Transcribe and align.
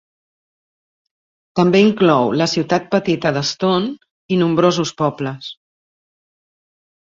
També 1.59 1.81
inclou 1.89 2.31
la 2.41 2.49
ciutat 2.55 2.89
petita 2.97 3.35
d'Stone 3.37 3.93
i 4.37 4.41
nombrosos 4.45 4.97
pobles. 5.07 5.55